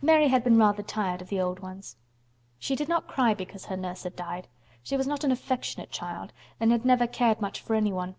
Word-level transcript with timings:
Mary 0.00 0.28
had 0.28 0.42
been 0.42 0.56
rather 0.56 0.82
tired 0.82 1.20
of 1.20 1.28
the 1.28 1.38
old 1.38 1.60
ones. 1.60 1.96
She 2.58 2.74
did 2.74 2.88
not 2.88 3.06
cry 3.06 3.34
because 3.34 3.66
her 3.66 3.76
nurse 3.76 4.04
had 4.04 4.16
died. 4.16 4.48
She 4.82 4.96
was 4.96 5.06
not 5.06 5.22
an 5.22 5.30
affectionate 5.30 5.90
child 5.90 6.32
and 6.58 6.72
had 6.72 6.86
never 6.86 7.06
cared 7.06 7.42
much 7.42 7.60
for 7.60 7.74
anyone. 7.74 8.14